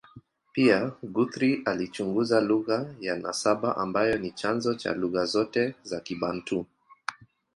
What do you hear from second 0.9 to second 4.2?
Guthrie alichunguza lugha ya nasaba ambayo